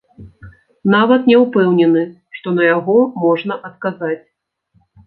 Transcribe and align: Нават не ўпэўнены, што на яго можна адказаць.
Нават 0.95 1.21
не 1.33 1.35
ўпэўнены, 1.43 2.03
што 2.39 2.47
на 2.59 2.63
яго 2.75 2.97
можна 3.27 3.63
адказаць. 3.73 4.21